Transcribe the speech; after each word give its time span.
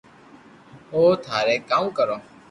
ھون 0.91 1.09
ٿاري 1.23 1.55
ڪاو 1.69 1.85
ڪرو 1.97 2.15